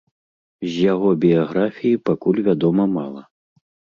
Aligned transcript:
З 0.67 0.71
яго 0.93 1.09
біяграфіі 1.25 2.01
пакуль 2.11 2.41
вядома 2.47 2.83
мала. 2.97 3.23